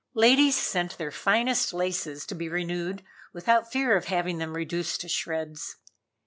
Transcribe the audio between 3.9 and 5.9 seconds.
of having them reduced to shreds.